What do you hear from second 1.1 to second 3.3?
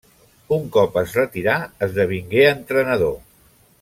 retirà esdevingué entrenador.